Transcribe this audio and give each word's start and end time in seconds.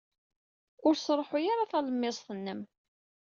Ur 0.87 0.93
sṛuḥuy 0.97 1.45
ara 1.53 1.71
talemmiẓt-nnem. 1.71 2.61